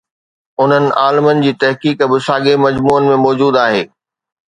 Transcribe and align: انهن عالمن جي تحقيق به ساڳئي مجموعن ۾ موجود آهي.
انهن 0.61 0.85
عالمن 1.01 1.37
جي 1.45 1.51
تحقيق 1.65 1.99
به 2.09 2.19
ساڳئي 2.31 2.55
مجموعن 2.65 3.05
۾ 3.15 3.23
موجود 3.29 3.65
آهي. 3.69 3.89